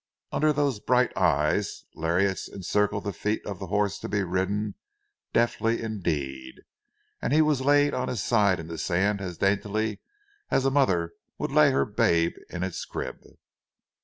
[0.31, 4.73] Under those bright eyes, lariats encircled the feet of the horse to be ridden
[5.31, 6.61] deftly indeed,
[7.21, 9.99] and he was laid on his side in the sand as daintily
[10.49, 13.19] as a mother would lay her babe in its crib.